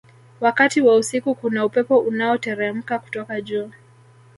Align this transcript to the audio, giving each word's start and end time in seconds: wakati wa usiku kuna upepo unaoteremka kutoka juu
wakati 0.41 0.81
wa 0.81 0.95
usiku 0.95 1.35
kuna 1.35 1.65
upepo 1.65 1.99
unaoteremka 1.99 2.99
kutoka 2.99 3.41
juu 3.41 3.71